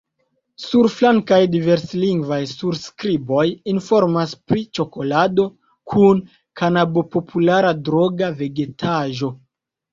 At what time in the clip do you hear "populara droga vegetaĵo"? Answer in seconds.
7.19-9.35